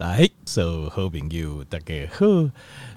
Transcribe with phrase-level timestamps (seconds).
[0.00, 2.24] 来，所有好朋友大家好，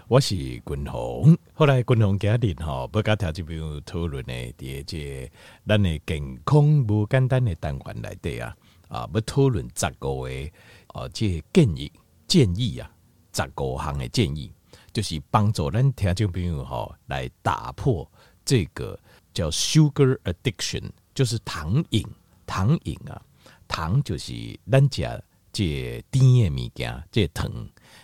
[0.08, 1.38] 我是君鸿。
[1.54, 5.30] 后来君鸿家庭哈，不跟听众朋友讨论的第一节，
[5.68, 8.56] 咱的健康无简单的单元来对啊
[8.88, 10.52] 啊，要讨论十五个的
[10.88, 11.92] 啊，这建议
[12.26, 12.90] 建议啊，
[13.34, 14.50] 十个项的建议，
[14.94, 18.10] 就是帮助咱听众朋友哈来打破
[18.46, 18.98] 这个
[19.34, 22.08] 叫 sugar addiction，就是糖瘾，
[22.46, 23.22] 糖瘾啊，
[23.68, 25.22] 糖就是咱家。
[25.54, 27.50] 这甜的物件，这糖，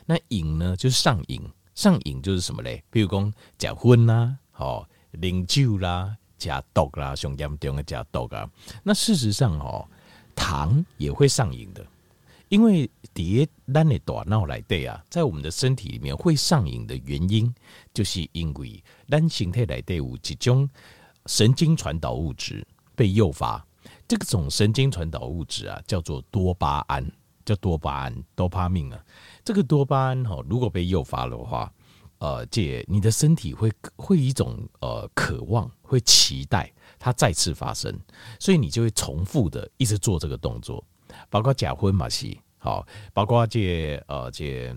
[0.05, 1.41] 那瘾呢就是上瘾，
[1.73, 2.83] 上瘾就是什么嘞？
[2.91, 3.25] 比如讲
[3.57, 8.47] 食薰啦，吼，啉酒啦，食毒啦，上严重的食毒啊。
[8.83, 9.85] 那事实上哦，
[10.35, 11.83] 糖也会上瘾的，
[12.49, 17.51] 因为伫咱的大脑内底啊，在我们的身体里面会上瘾的原因，
[17.93, 20.69] 就是因为咱身体内底有一种
[21.25, 22.63] 神经传导物质
[22.95, 23.65] 被诱发，
[24.07, 27.11] 这个种神经传导物质啊，叫做多巴胺。
[27.49, 29.03] 叫多巴胺，多巴胺啊，
[29.43, 31.73] 这个多巴胺哈，如果被诱发的话，
[32.19, 37.91] 呃，这你的身体会会一种呃渴望，会期待它再次发生，
[38.39, 40.85] 所以你就会重复的一直做这个动作，
[41.27, 44.75] 包括假婚嘛是，好，包括这呃这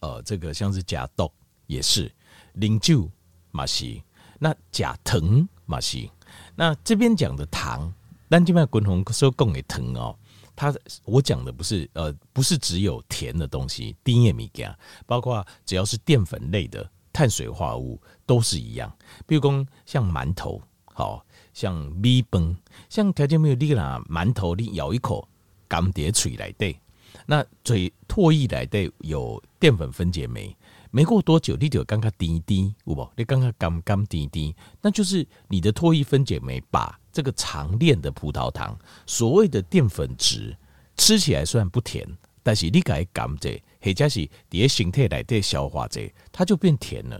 [0.00, 1.30] 呃这个像是假毒
[1.66, 2.10] 也是，
[2.54, 3.10] 啉酒
[3.50, 4.00] 嘛是，
[4.38, 6.08] 那假疼嘛是，
[6.54, 7.92] 那这边讲的糖，
[8.30, 10.16] 咱这边滚红说讲的糖哦。
[10.56, 14.74] 它我讲的不是呃，不是只有甜的东西，甜的物件，
[15.06, 18.90] 包括只要是淀粉类的碳水化合物都是一样。
[19.26, 22.56] 比如讲像馒头，好像米崩，
[22.88, 25.28] 像条件没有力啦，馒头你咬一口，
[25.68, 26.78] 甘蝶嘴来对，
[27.26, 30.56] 那嘴唾液来对有淀粉分解酶，
[30.90, 33.08] 没过多久你就刚刚滴滴，有无？
[33.16, 36.98] 你刚刚刚刚滴滴，那就是你的唾液分解酶把。
[37.12, 40.54] 这个长链的葡萄糖，所谓的淀粉质，
[40.98, 42.06] 吃起来虽然不甜，
[42.42, 47.18] 但是你改甘蔗，或者是叠形态来对消化这，它就变甜了。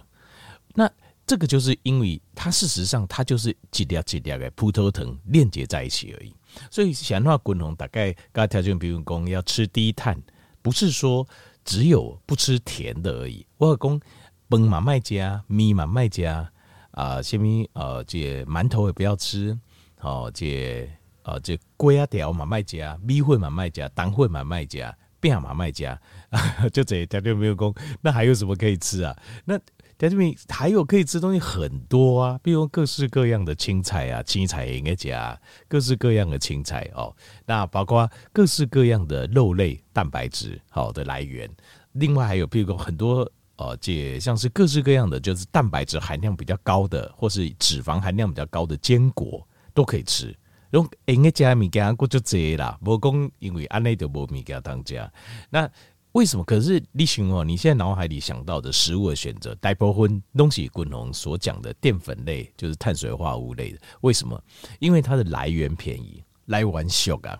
[0.74, 0.86] 那
[1.26, 6.34] 这个就是因为它事实上它就是几粒几粒的葡萄糖链接在一起而已。
[6.70, 10.22] 所以想话滚红大概刚才条件，比如讲要吃低碳，
[10.60, 11.26] 不是说
[11.66, 13.44] 只有不吃甜的而已。
[13.58, 14.00] 我讲
[14.48, 16.50] 饭嘛卖加，米嘛卖加
[16.92, 19.58] 啊，虾米呃这馒头也不要吃。
[20.00, 20.88] 哦，这
[21.24, 26.00] 呃，这粿啊条嘛卖家，米粉嘛卖家，蛋粉嘛卖家，饼嘛卖家，
[26.72, 29.16] 就这条就没有讲，那还有什么可以吃啊？
[29.44, 29.58] 那
[29.98, 37.14] 条件没还有可以吃东西很多啊，比如各式各样的青菜啊，青菜应该加各式各样的青菜哦。
[37.44, 41.50] 那包括各式各样的肉类蛋白质好的来源，
[41.92, 49.46] 另外还有比如说很多呃，这像是各式各样的就是蛋白质含量比较高的，或是脂肪含量比较高的坚果。
[49.76, 50.34] 都可以吃，
[50.70, 52.78] 用应该加米加过就这啦。
[52.82, 55.12] 不讲因为安内就无米加当家。
[55.50, 55.70] 那
[56.16, 56.42] 为什么？
[56.44, 63.78] 可是你想哦，你现在脑海里想到的食物的选择，大部分东西滚龙所讲的淀粉类，就是碳水化合物类的。
[64.00, 64.42] 为什么？
[64.78, 67.38] 因为它的来源便宜，来源俗啊。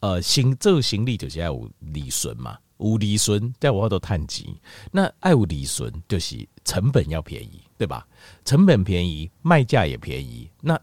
[0.00, 4.58] 呃，行这个行李就是要有利润嘛，有利润在我都碳基。
[4.90, 8.08] 那爱有利润就是成本要便宜，对吧？
[8.46, 10.50] 成本便宜，卖价也便宜。
[10.62, 10.80] 那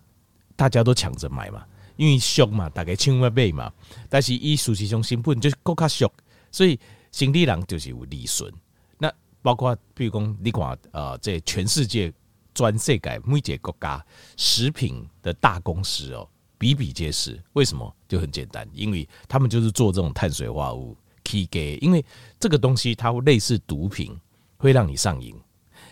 [0.55, 3.73] 大家都抢着买嘛，因为俗嘛，大概千万倍嘛。
[4.07, 6.07] 但是以事实上成本就是更加俗，
[6.51, 6.79] 所以
[7.11, 8.53] 生理人就是有利润。
[8.97, 12.13] 那包括比如讲，你看呃，这全世界
[12.53, 17.41] 全世界每一个国家食品的大公司哦，比比皆是。
[17.53, 17.95] 为什么？
[18.07, 22.03] 就很简单，因为他们就是做这种碳水化合物，可以，因为
[22.39, 24.19] 这个东西它会类似毒品，
[24.57, 25.35] 会让你上瘾，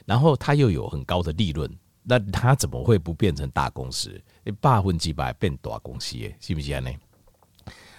[0.06, 1.70] 然后它又有很高的利润。
[2.08, 4.22] 那他怎么会不变成大公司？
[4.44, 6.92] 你百分之百变大公司，是不是呢？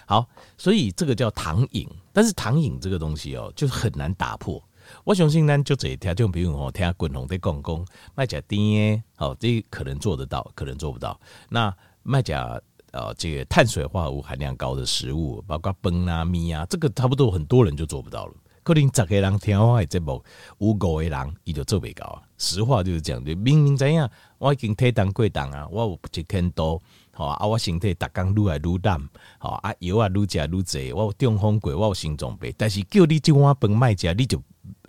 [0.05, 0.25] 好，
[0.57, 1.85] 所以这个叫糖瘾。
[2.17, 4.59] 但是糖瘾这个东西哦，就很难打破。
[5.03, 7.85] 我相信呢，就这一条，就比如我听滚红在讲讲，
[8.15, 11.19] 卖假甜，好，这可能做得到，可能做不到。
[11.47, 12.59] 那卖假
[12.91, 18.33] 呃，这个碳水化合物含量高的食物，包括崩啊、咪啊，这个差不多很多人就做不到了。
[18.63, 20.23] 可能十个人听我的节目，
[20.57, 22.23] 有五个人伊就做袂到啊。
[22.39, 24.09] 实话就是这样，就明明知影
[24.39, 26.81] 我已经体重过重啊，我有一千多，
[27.17, 29.01] 吼啊，我身体逐工愈来愈淡，
[29.39, 34.41] 吼啊，药啊愈食愈侪，我有中风过，我有心脏病，但是叫你这碗饭卖食，你就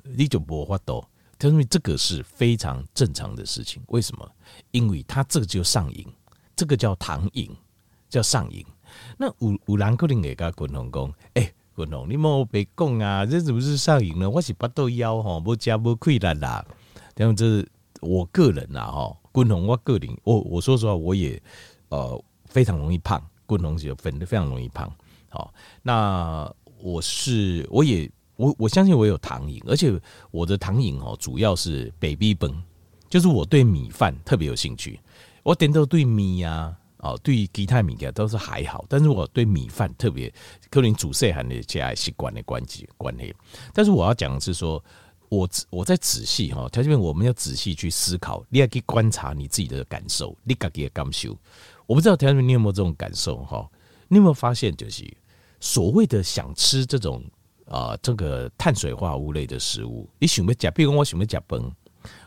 [0.05, 1.03] 你就无法度，
[1.41, 3.83] 因为这个是非常正常的事情。
[3.87, 4.31] 为什么？
[4.73, 6.07] 因为他这个就上瘾，
[6.55, 7.51] 这个叫糖瘾，
[8.11, 8.63] 叫上瘾。
[9.17, 11.55] 那有有人可能会甲滚红讲，诶。
[12.09, 14.29] 你莫别讲啊，这是不是上瘾了？
[14.29, 16.67] 我是巴肚枵吼，无食无亏力啦。
[17.15, 17.65] 这样子，
[18.01, 21.41] 我个人啊，哈，滚红我个人，我我说实话，我也
[21.89, 24.91] 呃非常容易胖，滚红是分的非常容易胖。
[25.29, 25.53] 好，
[25.83, 26.51] 那
[26.81, 29.93] 我是我也我我相信我有糖瘾，而且
[30.31, 32.51] 我的糖瘾哦，主要是 baby 饭，
[33.11, 34.99] 就是我对米饭特别有兴趣。
[35.43, 40.33] 我点到对米呀，哦，对其他米嘅都是还好，但是我对米饭特别，
[40.71, 43.35] 可能煮食还的这爱习惯的关系关系。
[43.73, 44.83] 但是我要讲的是说，
[45.29, 51.37] 我我在仔细哈，条件我们要仔细去思考，你要去观察你自己的感受，你自己的感受。
[51.89, 53.67] 我不知道条件你有没有这种感受哈？
[54.09, 55.11] 你有没有发现，就是
[55.59, 57.25] 所谓的想吃这种
[57.65, 61.59] 啊、呃，这个碳水化合物类的食物，你想要吃，比如说我想要吃饭，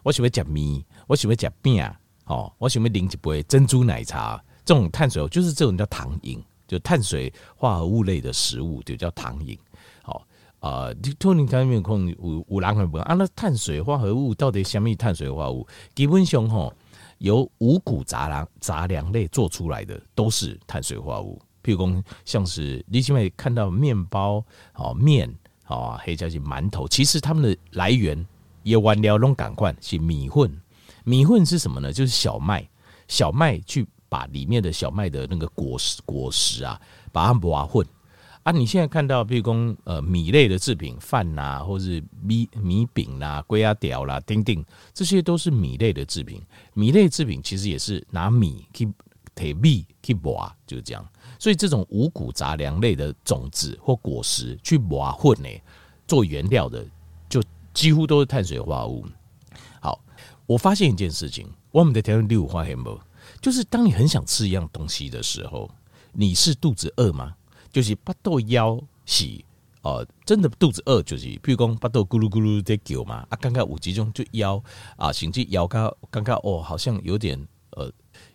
[0.02, 1.80] 我想要吃面，我想要吃饼，
[2.26, 9.56] 哦，我想要饮一杯珍珠奶茶，这种碳水就是这种叫糖瘾，就碳水化合物类的食物就叫糖瘾。
[10.02, 10.26] 好
[10.60, 15.68] 啊，你托尼看面空有有人会问啊，那碳水化合物到底什么碳水化合物？
[15.94, 16.74] 基本上吼，
[17.22, 21.42] 由五谷杂粮杂粮类做出来的都是碳水化合物。
[21.64, 25.32] 譬如讲，像是你现在看到面包、哦面、
[25.68, 28.26] 哦黑椒鸡、馒头，其实它们的来源
[28.64, 30.52] 也完了拢赶快是米混。
[31.04, 31.94] 米混是什么呢？
[31.94, 32.68] 就是小麦，
[33.08, 36.82] 小麦去把里面的小麦的那个果实果实啊，
[37.12, 37.86] 把它磨混
[38.44, 38.52] 啊。
[38.52, 46.42] 你现在看到，譬如讲呃米类的制品，饭呐、啊，或是米米饼啦、龟啊屌啦、丁丁，这些都是米类的制品。
[46.74, 48.92] 米类制品其实也是拿米去
[49.36, 51.06] 提米去磨，就是这样。
[51.40, 55.50] 所以这种五谷杂粮类的种子或果实去磨混呢，
[56.08, 56.86] 做原料的，
[57.30, 57.42] 就
[57.74, 59.06] 几乎都是碳水化合物。
[59.80, 60.00] 好，
[60.46, 63.00] 我发现一件事情，我们的条件第五话很不，
[63.40, 65.70] 就是当你很想吃一样东西的时候，
[66.12, 67.34] 你是肚子饿吗？
[67.72, 69.26] 就是巴肚枵是
[69.82, 74.64] 哦，真的肚子饿就是，譬如讲巴肚咕噜咕噜在叫嘛，啊，刚刚有几种就枵
[74.98, 77.40] 啊，甚至枵刚刚刚哦，好像有点
[77.72, 77.92] 呃。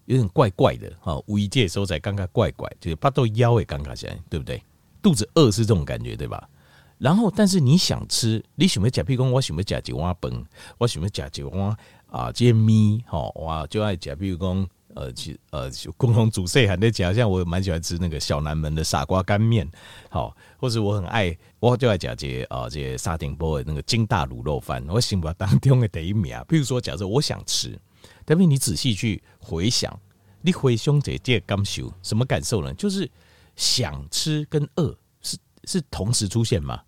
[0.07, 4.63] 有点怪怪的哈，五一节的时候才刚刚怪怪，就是巴肚枵也刚刚起来，对不对？
[5.03, 6.49] 肚子饿是这种感觉，对吧？
[6.97, 10.45] 然后，但是你想吃，你想要吃，譬如讲，我想要吃一碗饭，
[10.79, 11.77] 我想要吃一碗
[12.09, 19.71] 啊，这些米，哈，哇，就爱吃，譬如讲，呃，其呃，共同煮菜还在讲，像我蛮喜欢吃那个小南门的傻瓜干面，
[20.11, 26.35] 好，或者我很爱，我就爱讲这啊，这沙丁波的那个金大卤肉饭，我心目当中的第一名。
[26.49, 27.79] 譬如说，假设我想吃。
[28.25, 29.97] 但是你仔细去回想，
[30.43, 32.73] 你回想这这感受，什么感受呢？
[32.75, 33.09] 就是
[33.55, 36.81] 想吃跟饿是是同时出现吗？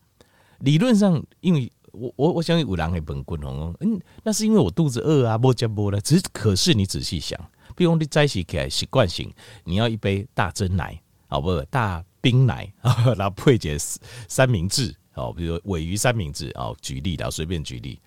[0.61, 6.01] 理论上，因为我我我相信有人会崩溃哦，嗯，那是因为我肚子饿啊，不加不了。
[6.01, 7.39] 只是可是你仔细想，
[7.79, 9.33] 比如你在一起起来习惯性，
[9.63, 11.63] 你要一杯大珍奶，好不？
[11.71, 12.69] 大冰奶，
[13.17, 18.01] 然后配点三明治，哦，比如鮪鱼三明治，哦，举例的，随便举例，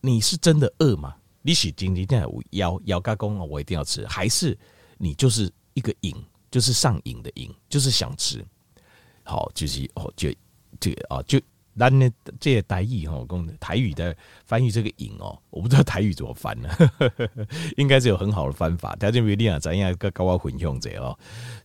[0.00, 1.14] 你是真的饿吗？
[1.42, 4.58] 你是今天有要要加工，我一定要吃，还是
[4.96, 6.16] 你就是一个瘾，
[6.50, 8.42] 就是上瘾的瘾，就是想吃。
[9.22, 10.32] 好，就是哦，就
[10.80, 11.38] 就啊，就
[11.78, 14.14] 咱呢这些台语哈，讲台语的
[14.44, 16.68] 翻译这个瘾哦，我不知道台语怎么翻呢，
[17.78, 18.94] 应该是有很好的方法。
[18.96, 21.18] 条件比例啊，咱应该高高混用者哦。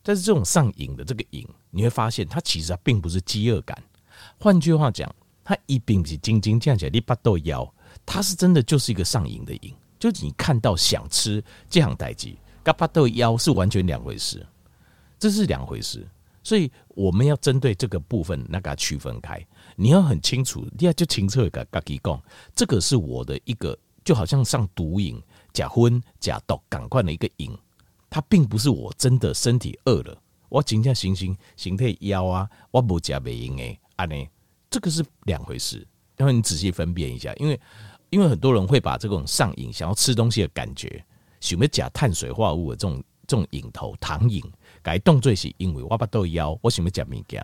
[0.04, 3.78] 但是这种上瘾的这个瘾，你会发现它其实它并不是饥饿感。
[4.40, 5.14] 换句话讲，
[5.44, 7.70] 它一并不是斤斤这样起来，你巴肚枵。
[8.06, 14.46] 它是真的就是一个上瘾的瘾，就是你看到想吃这样代际，跟巴肚枵是完全两回事，
[15.18, 16.08] 这是两回事，
[16.46, 19.46] 所以我们要针对这个部分那个区分开，
[19.76, 22.22] 你要很清楚，第二就清楚个自己讲，
[22.56, 25.22] 这个是我的一个就好像上毒瘾、
[25.52, 27.52] 假昏、假毒赶快的一个瘾，
[28.10, 30.16] 它并不是我真的身体饿了，
[30.48, 34.30] 我今天行行形态枵啊，我不加袂用诶，安尼
[34.70, 35.86] 这个是两回事，
[36.18, 37.60] 要你仔细分辨一下，因为。
[38.12, 41.04] 因为很多人会把这种上瘾、想要吃东西的感觉，
[41.42, 44.42] 想要假碳水化合物的这种这种瘾头、糖瘾，
[44.86, 47.44] 改动作是因为我巴肚枵，我想要食物件。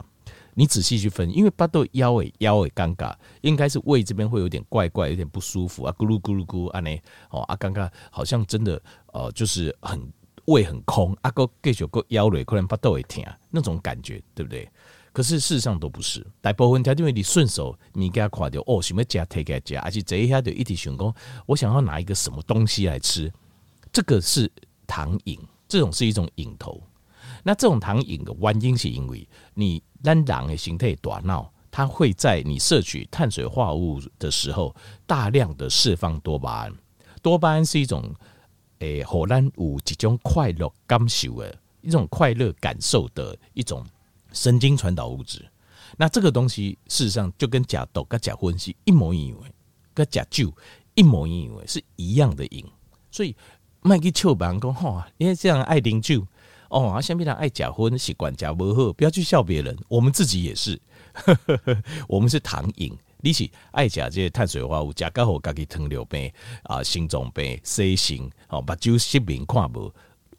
[0.53, 9.99] 你仔细去分，因为巴肚枵诶枵诶尴尬，应该是胃这边会有点怪怪，有点不舒服啊，咕噜咕噜咕，安尼哦啊，尴尬，好像真的呃，就是很
[10.45, 14.69] 胃很空，啊个继续个枵嘞，可能巴肚会疼那种感觉，对不对？
[15.11, 21.11] 可是事实上都不是，大部分条因为你顺手你给他垮掉哦，什么加推给加，而且这一下就一体成功。
[21.47, 23.33] 我想要拿一个什么东西来吃，
[23.91, 24.51] 这个是
[24.85, 26.79] 糖瘾，这种是一种瘾头。
[27.43, 36.73] 那这种糖瘾的原因是因为你让人的形态大脑，它会在你摄取碳水化合物的时候大量的释放多巴胺。
[37.21, 38.13] 多巴胺是一种
[38.79, 43.85] 诶，荷兰有几种快乐感受的一种快乐感受的一种。
[44.33, 45.45] 神经传导物质，
[45.97, 49.37] 那这个东西事实上就跟假毒跟假荤是一模一样，
[49.93, 50.49] 跟假酒
[50.93, 52.65] 一模一样，是一样的瘾。
[53.11, 53.35] 所以
[53.81, 56.25] 卖去笑别人讲吼，因为这样爱啉酒
[56.71, 60.79] 哦，啊，像别人爱假荤习惯假不好，不要去笑别人，我们自己也是，
[61.13, 66.31] 呵呵呵，我们是糖瘾，你是爱食这些碳水化合物，加刚好家己糖尿病
[66.63, 69.93] 啊、心脏病、C 型哦，目睭失明看无，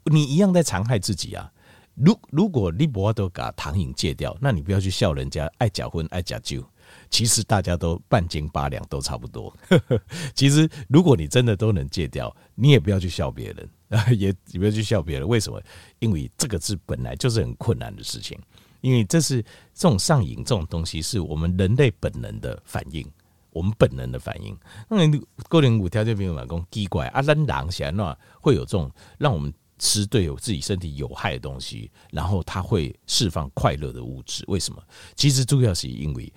[0.05, 1.53] 你一样在残害自己啊。
[1.95, 6.65] 如如果你不都把糖瘾戒掉，那你不要去笑人家爱假婚爱假酒。
[7.11, 9.55] 其实大家都半斤八两，都差不多。
[10.35, 13.69] 其实如果你真的都能戒掉，你也不要去笑别人，
[14.17, 15.27] 也也不要去笑别人。
[15.29, 15.63] 为什么？
[15.99, 18.39] 因为这个字本来就是很困难的事情。
[18.81, 19.43] 因为这是
[19.75, 23.07] 这种上瘾这种东西，是我们人类本能的反应，
[23.51, 24.57] 我们本能的反应。
[24.89, 29.53] 那你个人无条件没有老公奇怪啊，咱人起来那会有这种让我们。
[29.79, 34.45] 吃对有自己身体有害的东西，然后它会释放快乐的物质。
[34.47, 34.81] 为什么？
[35.17, 36.33] 其实主要是因为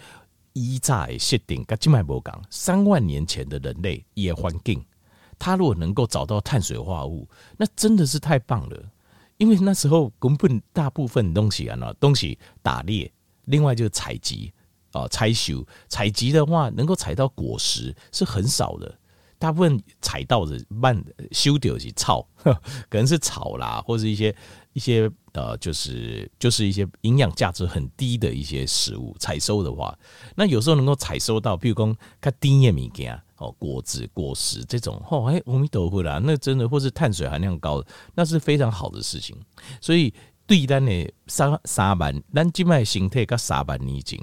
[0.53, 4.83] 依在设定，跟金麦博讲，三万年前的人类也环境，
[5.37, 8.91] 他如果能够找到碳水化合物，那真的是太棒了。
[9.37, 13.11] 因为那时候根本大部分东西啊，那东西打猎，
[13.45, 14.53] 另外就是采集
[14.93, 18.97] 啊，采修采集的话，能够采到果实是很少的。
[19.37, 22.25] 大部分采到的慢修掉是草，
[22.89, 24.33] 可能是草啦，或者一些
[24.71, 29.13] 一些呃，就是就是一些营养价值很低的一些食物。
[29.19, 29.93] 采收的话，
[30.33, 39.35] 那有时候能够采收到，比如说它低叶物件哦，果子、果实这种哦，哎，阿弥陀佛啦，那真的或是碳水含量高，那是非常好的事情。
[39.81, 40.13] 所以
[40.47, 44.19] 对咱的三三万，咱今麦身体跟三万年前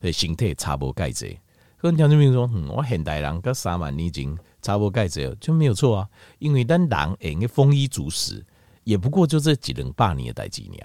[0.00, 1.40] 的身体差不多介。
[1.78, 4.36] 跟条件比如说，嗯，我现代人跟三万年前。
[4.62, 6.08] 差不多盖子就没有错啊，
[6.40, 8.44] 因为咱人诶丰衣足食，
[8.86, 10.78] 也不过就这几两百年的代志呢。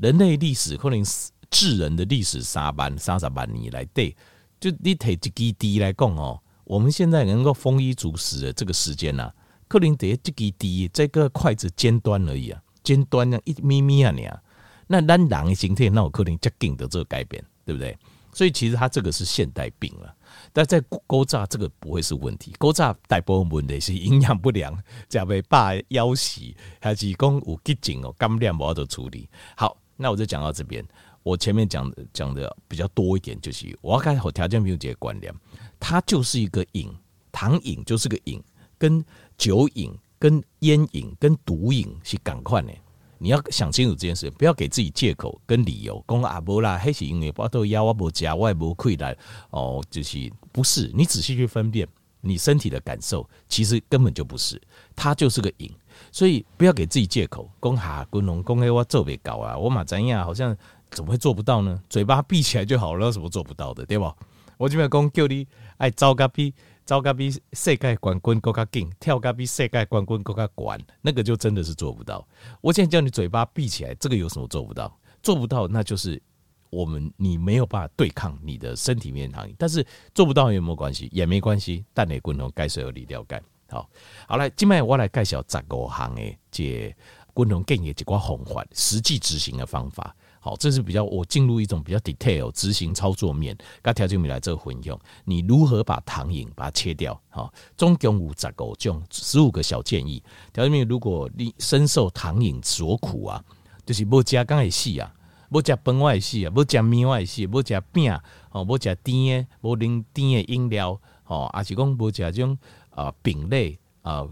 [0.00, 1.00] 人类历史可能
[1.48, 4.14] 智人的历史三万三十万年来对，
[4.58, 9.32] 就你提一基地来讲哦，我们现在能够丰衣足食的这个时间呢，
[9.68, 14.42] 可能得这基地这个筷子尖端而已啊，尖端那一咪咪啊你啊，
[14.88, 17.96] 那咱人的形态那有可能接近的这个改变，对不对？
[18.32, 20.12] 所以其实它这个是现代病了。
[20.52, 24.76] 但在古早这个不会是问题，古早大部分问题是营养不良，
[25.08, 26.40] 加被爸夭死，
[26.80, 29.28] 还是讲有急症哦，肝量不好的处理。
[29.56, 30.84] 好，那我就讲到这边。
[31.22, 35.34] 我前面讲的讲的比较多一点，就是我要开好条件没有这个观念，
[35.80, 36.94] 它就是一个瘾，
[37.32, 38.42] 糖瘾就是个瘾，
[38.76, 39.02] 跟
[39.38, 42.72] 酒瘾、跟烟瘾、跟毒瘾是同款的。
[43.18, 49.16] 你要想清楚这件事，不要给自己借口跟理由，讲啊无啦，还是因为我都腰我无吃，我也无亏来
[49.50, 50.90] 哦，就是不是？
[50.94, 51.86] 你仔细去分辨
[52.20, 54.60] 你身体的感受，其实根本就不是，
[54.94, 55.70] 它就是个瘾。
[56.10, 60.24] 所以不要给自己借口，讲哈，滚龙讲哎，我做不到啊，我嘛怎样？
[60.24, 60.56] 好像
[60.90, 61.80] 怎么会做不到呢？
[61.88, 64.14] 嘴巴闭起来就好了，有什么做不到的，对吧？
[64.56, 65.46] 我这边讲叫你
[65.78, 66.52] 爱糟个逼。
[66.84, 72.26] 走甲比世界冠军更加紧，跳甲比世界冠军更加悬，那个就真的是做不到。
[72.60, 74.94] 我现在叫你嘴巴闭起来，这个有什么做不到？
[75.22, 76.20] 做不到，那就是
[76.68, 79.50] 我们你没有办法对抗你的身体面糖。
[79.56, 81.84] 但是做不到也没有关系，也没关系。
[81.94, 83.42] 但你共同该是有理了解。
[83.70, 83.88] 好，
[84.28, 86.94] 好来，今麦我来介绍十五项的这
[87.32, 90.14] 共同建议一个方法，实际执行的方法。
[90.44, 97.18] 好，这是比较我进入一种比较 detail 执行操作面，跟条件米来这个混用，你如何把糖瘾把它切掉？
[97.30, 100.22] 好，总共五十五种，十五个小建议。
[100.52, 103.42] 条件米，如果你深受糖瘾所苦啊，
[103.86, 105.10] 就是不加刚的细啊，
[105.48, 108.14] 不加崩外细啊，不加面外细，不加饼
[108.50, 112.58] 哦，不加甜的，不啉甜的饮料哦，还是讲不加这种
[112.90, 114.28] 啊饼类啊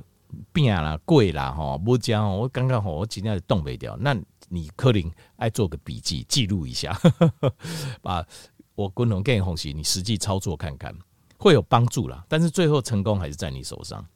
[0.52, 4.14] 饼啦、粿啦哈，不加我刚刚好，我尽量冻未掉那。
[4.54, 6.94] 你可能爱做个笔记，记录一下，
[8.02, 8.22] 把
[8.74, 10.94] 我共同建议红旗，你实际操作看看，
[11.38, 12.22] 会有帮助啦。
[12.28, 14.06] 但是最后成功还是在你手上，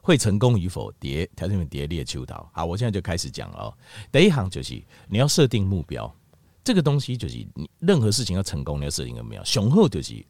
[0.00, 2.48] 会成功与否，叠条件叠列秋桃。
[2.52, 3.76] 好，我现在就开始讲了。
[4.12, 6.14] 第一行就是你要设定目标，
[6.62, 9.42] 这个东西就是你任何事情要成功，你要设定个目标。
[9.42, 10.24] 雄厚就是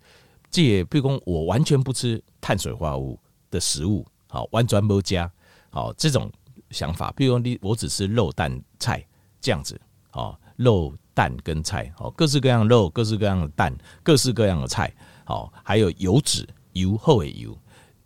[0.51, 5.31] 借，比如我完全不吃碳水化合物的食物，好，完全不加，
[5.69, 6.33] 好，这种
[6.71, 7.13] 想法。
[7.15, 9.07] 比如你我只吃肉蛋菜。
[9.43, 9.79] 这样子，
[10.13, 14.91] 哦，肉蛋跟菜，哦，各式各样的肉，各式各样的蛋，各式各样的菜，
[15.25, 17.55] 好，还有油脂，油后的油，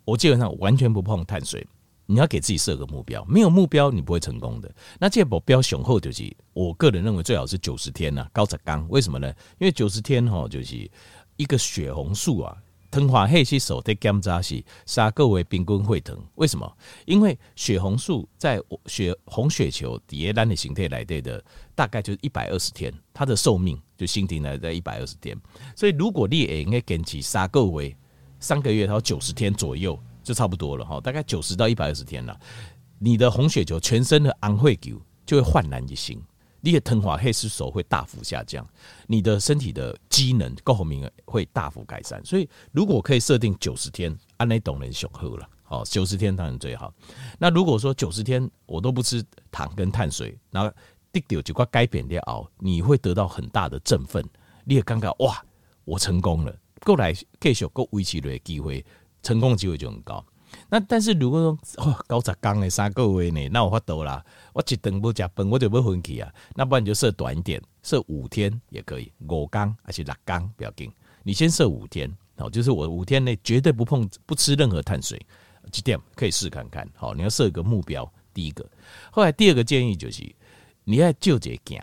[0.03, 1.65] 我基本上完全不碰碳水。
[2.09, 4.73] 你要给自己设个目标，没有目标你不会成功的。
[4.97, 8.87] 那这目标雄厚就是，我个人认为最好是九十天呐，高质纲。
[8.87, 9.27] 为什么呢？
[9.59, 10.89] 因为九十天哈，就是
[11.35, 12.57] 一个血红素啊。
[12.89, 16.77] 糖化血吸收的检查是三个月平均会疼，为什么？
[17.05, 21.43] 因为血红素在血红血球底下单的形态来对的，
[21.75, 25.37] 大概就是一百二十天，它的寿命就心停了在一百二十天。
[25.75, 27.95] 所以如果你也应该坚持三个月，
[28.39, 32.39] 三个月到九十天左右就差不多了哈，大概九十到一百二十天了，
[32.99, 36.21] 你的红血球全身的红血球就会焕然一新。
[36.67, 38.67] 你的糖化黑色素会大幅下降，
[39.07, 42.21] 你的身体的机能各方面会大幅改善。
[42.25, 45.49] 所以，如果可以设定九十天，按那懂人雄喝了。
[45.63, 46.93] 好，九十天当然最好。
[47.39, 50.69] 那如果说九十天我都不吃糖跟碳水，然后
[51.09, 54.21] 得到几块改变的熬，你会得到很大的振奋。
[54.65, 55.41] 你也感觉哇，
[55.85, 58.85] 我成功了，过来继续过维持的机会，
[59.23, 60.21] 成功机会就很高。
[60.69, 64.23] 那但是如果说哦，九十天的三个月呢，那我发抖啦，
[64.53, 66.33] 我一顿不吃饭，我就不分去啊。
[66.55, 70.91] 那不然你就设短一点，设五天也可以，五天还是六天不要紧。
[71.23, 75.19] 你先设五天，好，就是我五天内绝对不碰不吃任何碳水。
[75.71, 76.89] 几点可以试看看？
[76.95, 78.09] 好，你要设一个目标。
[78.33, 78.63] 第一个，
[79.11, 80.23] 后来第二个建议就是，
[80.83, 81.81] 你要就这镜，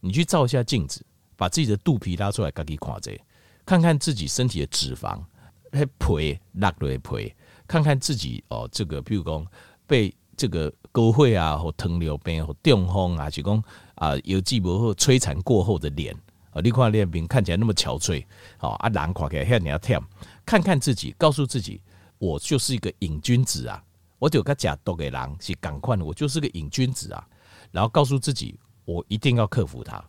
[0.00, 1.04] 你去照一下镜子，
[1.36, 3.20] 把自己的肚皮拉出来，自己看这，
[3.66, 5.22] 看看自己身体的脂肪，
[5.70, 7.34] 还皮拉落皮，
[7.70, 9.46] 看看自己哦，这个比如讲
[9.86, 13.62] 被这个沟会啊，或糖尿病或中风啊，是讲
[13.94, 16.12] 啊，有几波或摧残过后的脸
[16.50, 18.24] 啊，你看脸面看起来那么憔悴，
[18.58, 20.02] 哦啊，人看起来像你要跳，
[20.44, 21.80] 看看自己，告诉自己。
[22.18, 23.82] 我就是一个瘾君子啊！
[24.18, 27.26] 我就跟假毒给狼是赶快，我就是个瘾君子啊！
[27.70, 30.04] 然后告诉自己，我一定要克服它，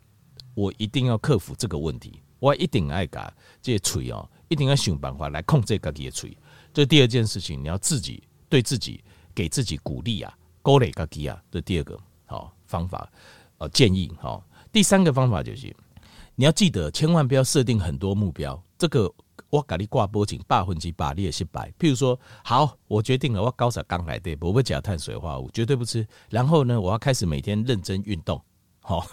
[0.53, 3.21] 我一定要克服这个问题，我一定爱搞
[3.61, 6.37] 这些锤哦，一定要想办法来控制自己的嘴。
[6.73, 13.09] 这第二件事情，你要自己对自己给自己鼓励啊，鼓励自己啊，这第二个好方法
[13.57, 14.43] 呃建议好。
[14.71, 15.75] 第三个方法就是
[16.35, 19.13] 你要记得，千万不要设定很多目标，这个。
[19.49, 21.69] 我给你挂脖颈，八分之百你也失败。
[21.77, 26.07] 譬如说，好，我决定了，我高烧刚来对，不加碳水化合物，绝对不吃。
[26.29, 28.41] 然后呢，我要开始每天认真运动，
[28.79, 29.05] 好。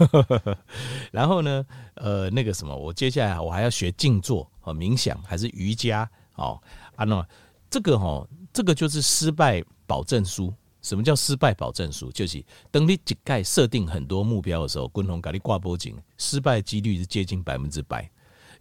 [1.11, 6.63] 然后呢，呃，那个什么，我接下来我还要学静坐和冥想，还是瑜伽，好
[6.95, 7.03] 啊。
[7.03, 7.27] 那
[7.69, 10.53] 这个哈，这个就是失败保证书。
[10.81, 12.09] 什么叫失败保证书？
[12.09, 18.09] 就是等你一概设定很多目标的时候，共同给你挂脖颈，失败几率是接近百分之百。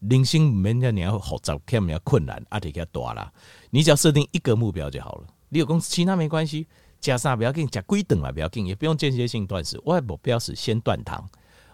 [0.00, 3.32] 零星没那你要好找，看没有困难，阿提给他多了。
[3.70, 5.26] 你只要设定一个目标就好了。
[5.48, 6.66] 你有公司其他没关系，
[7.00, 9.80] 加上不要紧，加规等啊不要紧，也不用间歇性断食。
[9.84, 11.24] 我的目标是先断糖，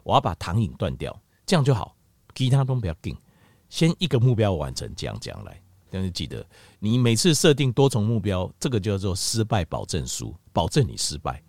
[0.02, 1.96] 我要把糖瘾断掉，这样就好。
[2.35, 3.16] 其他都不要紧，
[3.70, 5.59] 先一个目标完成，这样这样来。
[5.94, 6.44] 但是记得，
[6.80, 11.40] 你每次设定多重目标，这个叫做失败保证书，保证你失败。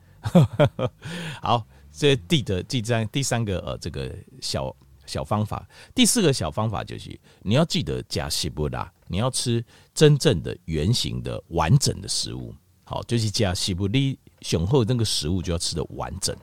[1.42, 4.76] 好，这第的第三第三个呃，这个小。
[5.08, 12.52] 小方法，第四个小方法就是你要记得加西布拉，你要吃真正的圆形的完整的食物。
[12.86, 16.36] 好，就是加西布利雄厚那个食物就要吃的完整。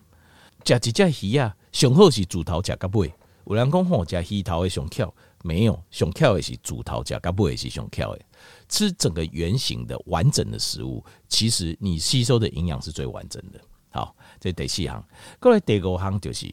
[0.62, 3.12] 加几只鱼啊，雄厚是主头加个尾。
[3.46, 5.12] 有人讲吼，加鱼头会上翘，
[5.42, 8.22] 没有熊跳的是主头加个背是熊跳的。
[8.68, 13.60] 吃整个圆形的完整的食物，其实你吸收的营养是最完整的。
[13.90, 15.04] 好，这第四行，
[15.38, 16.52] 过来第五行就是。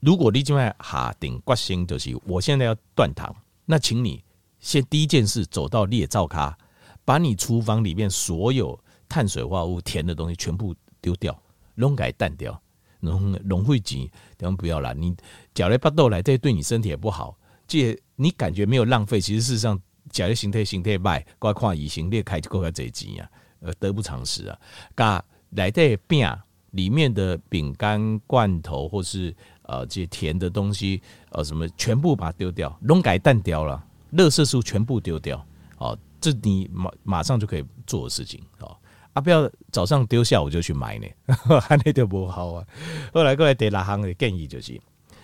[0.00, 4.22] 如果你今晚下定决心，就是我现在要断糖，那请你
[4.58, 6.54] 先第一件事走到列灶咖，
[7.02, 11.34] 把你厨房里面所有碳水化合物、甜的东西全部丢掉，
[11.76, 12.60] 弄改淡掉，
[13.00, 14.92] 弄弄会急，等不要了。
[14.92, 15.16] 你
[15.54, 17.38] 嚼来巴豆来，这对你身体也不好。
[17.70, 19.80] 这你感觉没有浪费，其实事实上
[20.10, 23.30] 假如形态形态卖，挂跨乙型列开就够个这急呀，
[23.60, 24.58] 呃，得不偿失啊。
[24.94, 26.28] 嘎来的饼
[26.72, 29.34] 里面的饼干罐头或是。
[29.70, 33.80] 呃，这些甜的东西，呃，什么全部把它丢掉，弄改淡掉了，
[34.14, 35.46] 垃圾食物全部丢掉，
[35.78, 38.76] 哦，这你马马上就可以做的事情，哦，
[39.12, 41.06] 啊，不要早上丢下午就去买呢，
[41.84, 42.66] 那就不好啊。
[43.14, 44.72] 后来过来第六行的建议就是，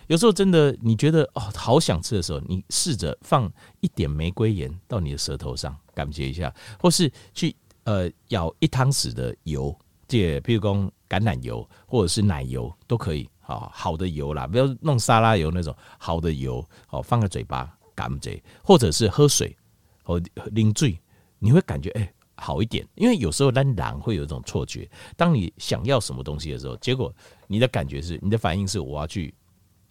[0.06, 9.76] 有时候真的你觉得哦好想吃的时候，你试着放一点玫瑰盐到你的舌头上，感觉一下，或是去呃舀一汤匙的油，
[10.08, 10.74] 这譬如说
[11.08, 13.28] 橄榄油或者是奶油都可以。
[13.48, 19.56] 好好的油啦，不要弄沙拉油那种好的油，好放在嘴巴感觉，或者是喝水
[20.02, 20.98] 或啉水，
[21.38, 22.84] 你会感觉哎、好一点。
[22.96, 27.14] 因为有时候咱人会有一种错觉，当你想要什么东西的时候，结果
[27.46, 29.32] 你的感觉是，你的反应是我要去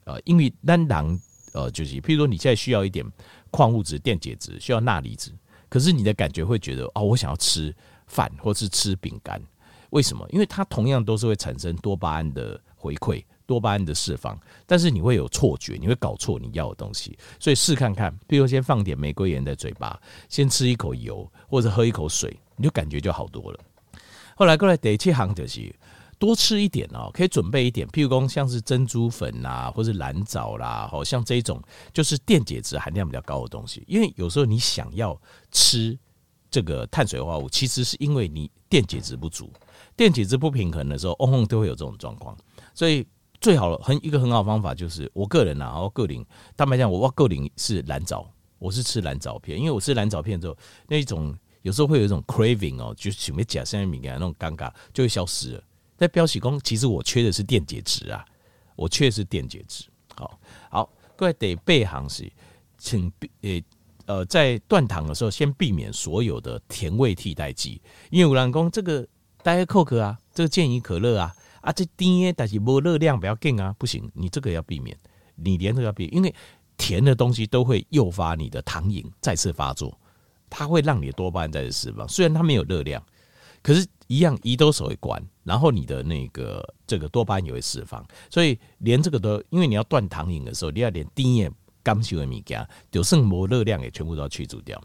[0.06, 1.20] 呃，因为单糖
[1.54, 3.06] 呃就是，譬如说你现在需要一点
[3.52, 5.32] 矿物质、电解质，需要钠离子，
[5.68, 7.76] 可是你的感觉会觉得哦，我想要吃
[8.08, 9.42] 饭或是吃饼干，
[9.90, 10.26] 为什么？
[10.32, 13.24] 因为它同样都是会产生多巴胺的回馈。
[13.48, 23.60] 多巴胺的释放，但是你会有错觉，你会搞错你要的东西，所以试看看，譬如先放点玫瑰盐在嘴巴，先吃一口油，或者喝一口水，你就感觉就好多了。
[24.36, 25.72] 后来过来第七行就是
[26.26, 31.62] 多吃一点哦，可以准备一点，譬如说像是珍珠粉啦，或是蓝藻啦，好像这种
[31.94, 33.84] 就是电解质含量比较高的东西。
[33.88, 35.20] 因为有时候你想要
[35.52, 35.98] 吃
[36.50, 39.52] 这个碳水化合物，其实是因为你电解质不足，
[39.96, 42.38] 电解质不平衡的时候，嗡嗡都会有这种状况，
[42.74, 43.06] 所以。
[43.42, 46.26] 最好很一个很好方法就是，我个人啊，我个人
[46.58, 50.58] 坦白讲，我我个人是蓝藻，我是吃蓝藻片，因为我吃蓝藻片之后，
[50.88, 55.64] 那一种有时候会有一种 craving 哦，就是准备假现在敏感那种尴尬就会消失了。
[55.98, 58.26] 在标喜功，其实我缺的是电解质啊，
[58.76, 59.86] 我缺的是电解质。
[60.16, 62.32] 好，好，各位得备行是，
[62.78, 69.08] 请避呃呃，在断糖的时候，先避免所有的甜味替代剂，因为有人讲这个
[69.44, 71.36] diet coke 啊，这个健怡可乐啊。
[71.62, 74.96] 啊，这甜但是没热量，不要紧啊，不行，你这个要避免，
[75.34, 76.32] 你连这个要避，因为
[76.78, 80.00] 甜的东西都会诱发你的糖瘾再次发作，
[80.48, 82.08] 它会让你的多巴胺再次释放。
[82.08, 83.04] 虽然它没有热量，
[83.64, 94.82] 可是，一样胰岛素会关，然后你的那个这个多巴胺也会释放，所以连这个都，因为你要断糖瘾的时候，你要连甜也甘受的物件，就剩没热量也全部都要去除掉。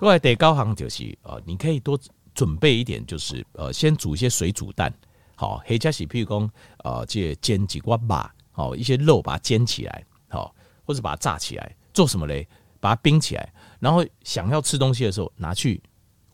[0.00, 1.98] 另外，得高行就是呃，你可以多
[2.34, 4.92] 准备一点，就是呃，先煮一些水煮蛋。
[5.36, 6.50] 好，黑加喜，譬如讲，
[6.84, 10.54] 呃，这煎几块把，好一些肉，把它煎起来，好，
[10.84, 12.46] 或者把它炸起来，做什么嘞？
[12.80, 15.82] 把它冰起来，然后想要吃东西的时候，拿去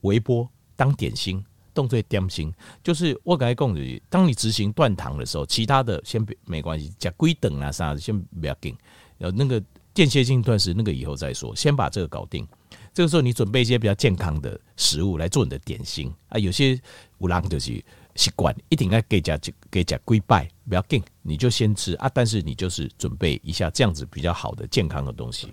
[0.00, 2.52] 微波当点心，动作点心。
[2.82, 8.76] 就是我刚才讲的，当你执行断糖的时候，其他的先别没关系，加龟等啊啥的先不要紧。
[9.18, 12.46] 呃，那个间歇性断食那个以后再说，先把这个搞定。
[12.92, 16.80] 这个时候你准备一些比较健康的食物来做你的点心啊，有些
[17.18, 17.82] 五郎就是。
[18.16, 19.38] 习惯一定要给家
[19.70, 22.10] 给家跪拜，不要紧，你就先吃啊。
[22.12, 25.48] 但是你就是准备一下这样子比较好的健康的东西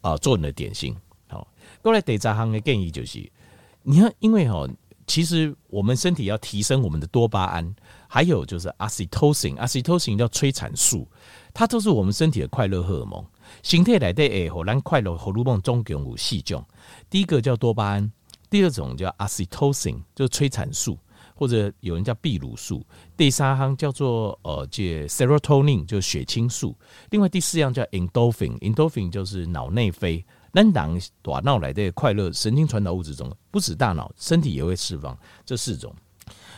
[0.00, 0.96] 啊，做你的点心。
[1.26, 1.46] 好，
[1.82, 3.28] 过来第三行的建议就是，
[3.82, 4.70] 你看，因为哦，
[5.06, 7.74] 其实我们身体要提升我们的多巴胺，
[8.08, 11.08] 还有就是 oxytocin，oxytocin 叫催产素，
[11.52, 13.24] 它都是我们身体的快乐荷尔蒙。
[13.62, 16.64] 身体来的诶，荷兰快乐荷尔蒙总共有四种，
[17.08, 18.10] 第一个叫多巴胺，
[18.48, 20.98] 第二种叫 oxytocin，就是催产素。
[21.36, 22.86] 或者有人叫泌乳素，
[23.16, 26.78] 第三行叫做呃，这 serotonin 就是血清素。
[27.10, 30.24] 另外第四样叫 endorphin，endorphin 就是脑内啡。
[30.54, 35.94] 能当大脑来的快乐神经传导物质中，不止大脑，身体也会释放这四种。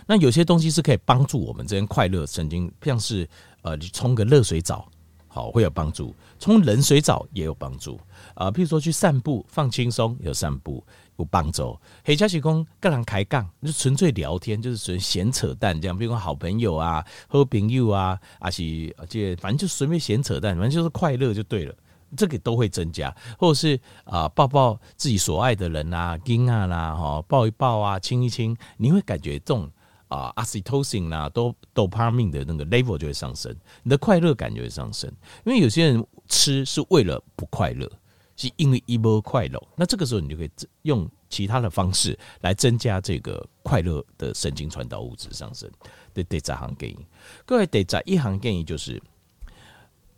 [0.06, 3.28] 那有些东西是可以帮助我们这些快乐神经，像是
[3.62, 4.88] 呃，你冲个热水澡，
[5.26, 7.96] 好会有帮助；冲冷水澡也有帮助。
[8.34, 10.84] 啊、呃，譬如说去散步放轻松，有散步。
[11.18, 15.96] 有帮助，黑加喜公跟人开杠，就纯粹聊天，就是纯闲扯淡这样。
[15.96, 21.74] 比如说好朋友啊，好朋友啊，还是这反正就随便闲扯淡，反正就是快乐就对了。
[22.16, 29.70] 这个都会增加，或者是啊抱抱自己所爱的人啊，亲啊啦哈，抱一抱啊，亲一亲，你会感觉这种
[30.08, 35.10] 啊，oxytocin 啊，都 dopamine 的那个 level 就会上升，你的快乐感就会上升。
[35.44, 37.90] 因为有些人吃是为了不快乐。
[38.38, 40.50] 是因为一波快乐，那这个时候你就可以
[40.82, 45.70] 用其他的方式来增加这个快乐的神经传导物质上升。
[46.12, 47.06] 对，第三项建议，
[47.46, 49.02] 各位第十一行建议就是，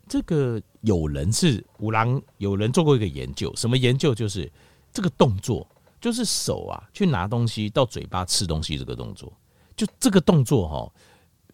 [0.09, 4.13] 这个有人是五郎，有人做过一个研究，什么研究？
[4.13, 4.51] 就是
[4.91, 5.65] 这个动作，
[6.01, 9.31] 就是手啊去拿东西到嘴巴吃东西这个动作，
[9.75, 10.91] 就这个动作哈，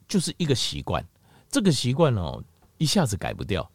[0.08, 1.06] 就是一个习惯，
[1.50, 2.42] 这个习惯哦
[2.78, 3.70] 一下子改不掉。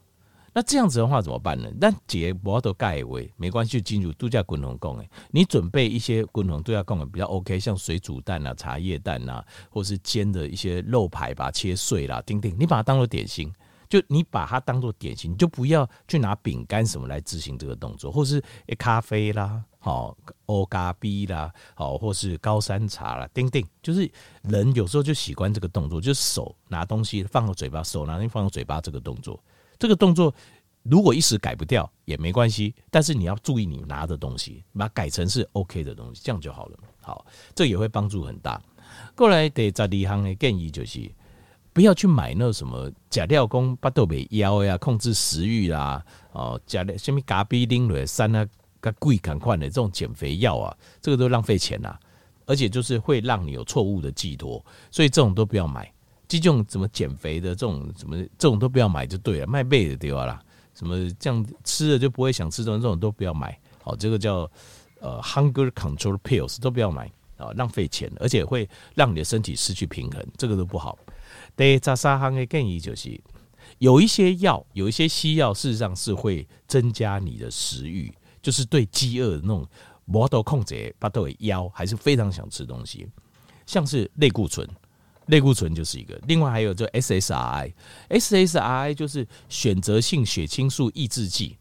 [0.52, 1.70] 那这样子的话怎么办呢？
[1.80, 5.08] 那解不都盖为没关系，进入度假滚筒供诶。
[5.30, 13.52] 你准备一些滚筒度假供比较 OK，像水煮蛋啊、茶叶蛋啊，或是煎的一些肉排吧，切碎啦，丁丁，你把它当做点心，
[13.90, 18.42] 就你把它当做点心，你就不要去拿饼干什么来执行这个动作，或是
[18.78, 24.08] 咖啡啦，好欧咖啡啦，好或是高山茶啦，丁丁，就是
[24.42, 29.42] 人有时候就喜欢这个动作，就是手拿东西放到嘴巴，手拿东西放到嘴巴这个动作。
[29.76, 30.32] 这个动作
[30.84, 36.78] 如果一时改不掉也没关系，但是你要注意你拿的东西，把它改成是 OK 的东西，这样就好了。
[37.02, 37.26] 好，
[37.56, 38.62] 这也会帮助很大。
[39.16, 41.10] 过来第十二项的建议就是，
[41.80, 48.46] 不要去买那什么假料工巴豆美腰呀，控制食欲啦，哦，假料什么咖啡丁类三啊，
[48.80, 51.96] 个贵赶快的这种减肥药啊，这个都浪费钱呐，
[52.44, 55.90] 而且就是会让你有错误的寄托，所以这种都不要买。
[56.28, 60.38] 这种怎么减肥的这种什么这种都不要买就对了，卖背的对吧啦？
[60.74, 63.58] 什么这样吃了就不会想吃的这种都不要买。
[63.82, 64.40] 好，这个叫
[65.00, 70.98] 呃 hunger control pills 都不要买啊，浪费钱，而且会让你的身体失去平衡，这个都不好。
[71.56, 73.20] 第十三项的建议就是，
[73.78, 79.66] 有一些药，有一些西药，事实上是会增加你的食欲，就是对饥饿的那种
[80.04, 83.06] 摩托控制，把都给腰还是非常想吃东西，
[83.66, 84.68] 像是类固醇。
[85.26, 91.56] 类固醇就是一个，另外还有就 SSRI，SSRI 就是选择性血清素抑制剂，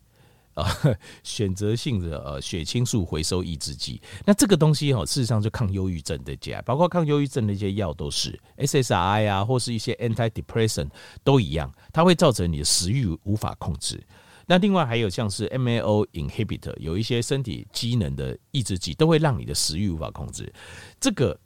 [0.61, 0.71] 啊
[1.23, 4.01] 选择性的呃血清素回收抑制剂。
[4.25, 10.89] 那这个东西哦，事实上就抗忧郁症的解，包括抗忧郁症的一些药都是 SSRI 啊，或是一些 antidepressant
[11.23, 14.01] 都一样，它会造成你的食欲无法控制。
[14.45, 20.51] 那另外还有像是 MAO inhibitor，有一些身体机能的抑制剂，都会让你的食欲无法控制。
[20.99, 21.39] 这个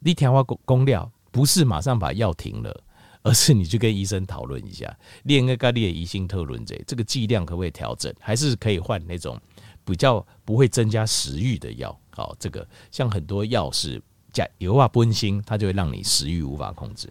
[0.00, 2.84] 你调化功功料，不是马上把药停了，
[3.22, 9.40] 而是你去跟医生讨论一下，练个咖喱的乙醯特仑这这个剂量可不可以调整，还是可以换那种
[9.84, 11.98] 比较不会增加食欲的药。
[12.10, 14.02] 好，这个像很多药是
[14.32, 17.10] 加油啊温馨，它就会让你食欲无法控制。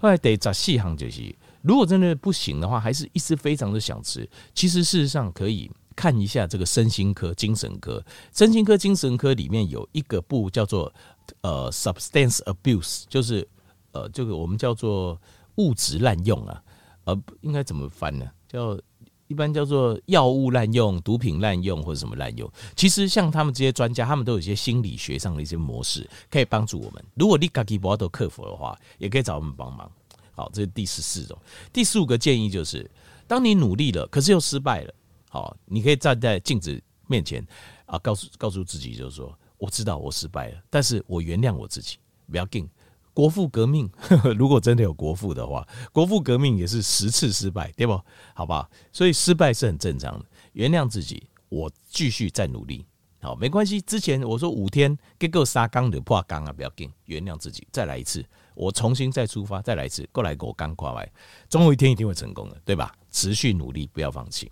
[0.00, 1.34] 后来得找细行就是。
[1.66, 4.28] 如果真的不行的话，还是一直非常的想吃。
[4.54, 8.04] 其实事实上可以看一下这个身心科、精神科、
[8.34, 10.92] 身心科、精神科里面有一个部叫做
[11.40, 13.48] 呃 substance abuse，就是
[13.92, 15.18] 呃这个我们叫做
[15.56, 16.62] 物质滥用啊，
[17.04, 18.30] 呃应该怎么翻呢？
[18.48, 18.78] 叫
[19.26, 22.50] 一般叫做药物滥用、毒品滥用或者什么滥用。
[22.76, 27.04] 其实像他们这些专家，他们都有一些心理学上的一些模式可以帮助我们。
[27.14, 29.90] 如果你卡基不都克服的话，也可以找我们帮忙。
[30.32, 31.36] 好，这是第十四种。
[31.72, 32.88] 第十五个建议就是，
[33.26, 34.94] 当你努力了，可是又失败了，
[35.30, 37.44] 好，你可以站在镜子面前
[37.86, 41.96] 啊，告诉告诉自己，就是说，我知道我失败了，但是我原谅我自己。
[42.30, 42.66] 不要紧，
[43.14, 47.98] 国父革命呵呵， 如果真的有国父的话，国父革命也是十次失败，对不？
[48.34, 50.26] 好吧，所以失败是很正常的。
[50.52, 52.84] 原谅自己，我继续再努力。
[53.20, 53.80] 好，没关系。
[53.80, 58.22] 之前我说五天给够杀缸的破缸啊，不要紧，原谅自己，再来一次。
[58.54, 61.10] 我重新再出发，再来一次，过来给我刚跨来，
[61.48, 62.94] 总有一天一定会成功的，对吧？
[63.10, 64.50] 持续努力，不要放弃。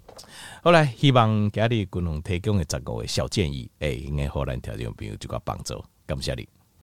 [0.62, 6.48] 后来希望家里共同提供的十个小建议，哎、欸，应该后来条件朋友就够帮助，感谢你。